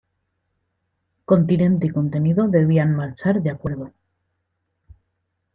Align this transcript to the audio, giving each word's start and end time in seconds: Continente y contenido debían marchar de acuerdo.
Continente 1.25 1.85
y 1.85 1.91
contenido 1.91 2.47
debían 2.47 2.95
marchar 2.95 3.43
de 3.43 3.51
acuerdo. 3.51 3.91